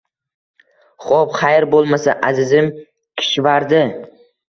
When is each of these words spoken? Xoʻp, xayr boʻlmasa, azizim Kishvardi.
Xoʻp, 1.09 1.37
xayr 1.43 1.69
boʻlmasa, 1.75 2.17
azizim 2.33 2.75
Kishvardi. 2.83 3.89